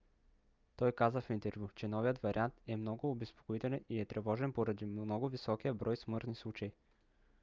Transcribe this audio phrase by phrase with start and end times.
[0.77, 5.29] той каза в интервю че новият вариант е много обезпокоителен и е тревожен поради много
[5.29, 6.71] високия брой смъртни случаи.